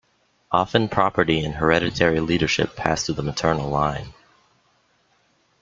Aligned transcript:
Often 0.51 0.89
property 0.89 1.45
and 1.45 1.53
hereditary 1.53 2.19
leadership 2.21 2.75
passed 2.75 3.05
through 3.05 3.13
the 3.13 3.21
maternal 3.21 3.69
line. 3.69 4.15